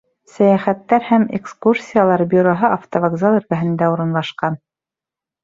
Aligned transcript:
Сәйәхәттәр 0.35 1.03
һәм 1.09 1.27
экскурсиялар 1.39 2.23
бюроһы 2.33 2.73
автовокзал 2.79 3.39
эргәһендә 3.43 3.93
урынлашҡан. 3.95 4.61